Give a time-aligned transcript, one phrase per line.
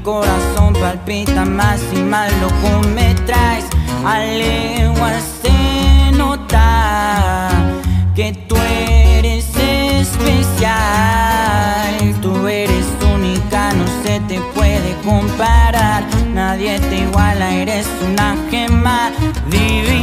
[0.00, 3.66] Mi corazón palpita más y más loco me traes.
[4.02, 7.50] A leguas se nota
[8.14, 10.70] que tú eres especial.
[12.22, 16.06] Tú eres única, no se te puede comparar.
[16.32, 19.10] Nadie te iguala, eres una gema
[19.50, 19.99] divina.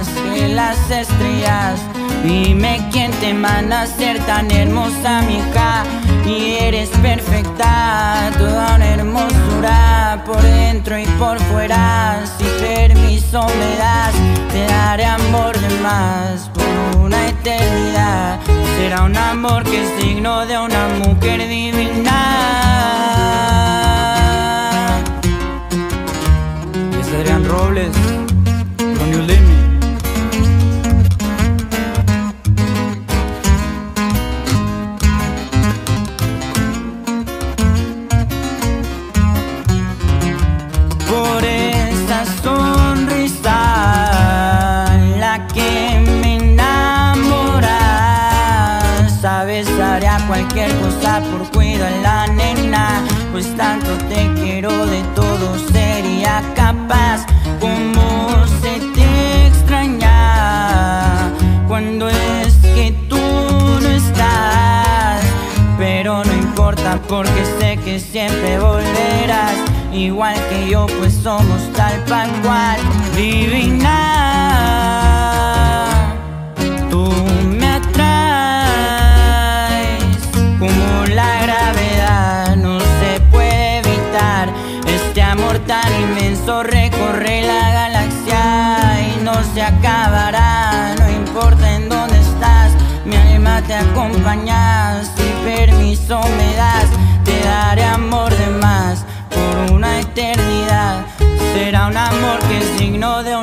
[0.00, 1.80] Más que las estrellas.
[2.24, 5.84] Dime quién te manda ser tan hermosa, mi hija.
[6.26, 12.22] Y eres perfecta, toda una hermosura por dentro y por fuera.
[12.38, 14.14] Si permiso me das,
[14.52, 18.38] te daré amor de más por una eternidad.
[18.76, 22.18] Será un amor que es digno de una mujer divina.
[27.00, 27.94] Es Adrián Robles,
[28.78, 29.69] Don't You
[50.40, 57.26] cualquier cosa por cuidar la nena, pues tanto te quiero de todo sería capaz.
[57.60, 61.30] Como se te extraña
[61.68, 65.20] cuando es que tú no estás,
[65.76, 69.56] pero no importa porque sé que siempre volverás.
[69.92, 72.78] Igual que yo, pues somos tal para cual
[73.14, 73.99] divina.
[85.70, 88.42] Tan inmenso recorre la galaxia
[89.08, 90.96] y no se acabará.
[90.98, 92.72] No importa en dónde estás,
[93.04, 95.00] mi alma te acompaña.
[95.14, 96.88] Si permiso me das,
[97.24, 101.04] te daré amor de más por una eternidad.
[101.54, 103.39] Será un amor que es digno de divina.